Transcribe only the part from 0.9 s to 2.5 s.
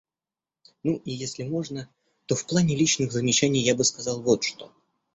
и если можно, то в